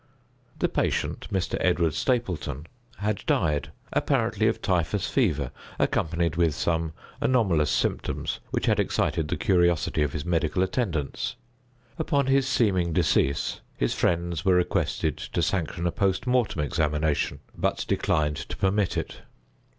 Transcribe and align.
The 0.57 0.67
patient, 0.67 1.27
Mr. 1.31 1.57
Edward 1.61 1.93
Stapleton, 1.93 2.65
had 2.97 3.23
died, 3.27 3.71
apparently 3.93 4.47
of 4.47 4.59
typhus 4.59 5.07
fever, 5.07 5.51
accompanied 5.77 6.37
with 6.37 6.55
some 6.55 6.93
anomalous 7.21 7.69
symptoms 7.69 8.39
which 8.49 8.65
had 8.65 8.79
excited 8.79 9.27
the 9.27 9.37
curiosity 9.37 10.01
of 10.01 10.13
his 10.13 10.25
medical 10.25 10.63
attendants. 10.63 11.35
Upon 11.99 12.25
his 12.25 12.47
seeming 12.47 12.93
decease, 12.93 13.61
his 13.77 13.93
friends 13.93 14.43
were 14.43 14.55
requested 14.55 15.17
to 15.17 15.43
sanction 15.43 15.85
a 15.85 15.91
post 15.91 16.25
mortem 16.25 16.61
examination, 16.61 17.39
but 17.55 17.85
declined 17.87 18.37
to 18.37 18.57
permit 18.57 18.97
it. 18.97 19.17